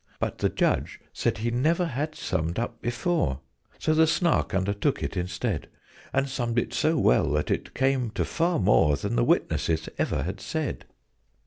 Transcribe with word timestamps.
But 0.19 0.39
the 0.39 0.49
Judge 0.49 0.99
said 1.13 1.37
he 1.37 1.51
never 1.51 1.85
had 1.85 2.15
summed 2.15 2.57
up 2.57 2.81
before; 2.81 3.39
So 3.77 3.93
the 3.93 4.07
Snark 4.07 4.51
undertook 4.51 5.03
it 5.03 5.15
instead, 5.15 5.67
And 6.11 6.27
summed 6.27 6.57
it 6.57 6.73
so 6.73 6.97
well 6.97 7.29
that 7.33 7.51
it 7.51 7.75
came 7.75 8.09
to 8.15 8.25
far 8.25 8.57
more 8.57 8.95
Than 8.97 9.15
the 9.15 9.23
Witnesses 9.23 9.89
ever 9.99 10.23
had 10.23 10.41
said! 10.41 10.85